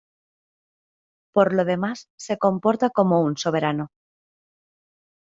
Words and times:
Por 1.33 1.47
lo 1.57 1.63
demás 1.71 2.07
se 2.17 2.39
comporta 2.39 2.89
como 2.89 3.21
un 3.21 3.37
soberano. 3.37 3.91